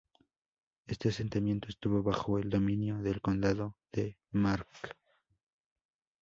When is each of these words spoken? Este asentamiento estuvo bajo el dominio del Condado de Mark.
Este 0.87 1.09
asentamiento 1.09 1.69
estuvo 1.69 2.01
bajo 2.01 2.39
el 2.39 2.49
dominio 2.49 2.97
del 3.03 3.21
Condado 3.21 3.75
de 3.91 4.17
Mark. 4.31 4.67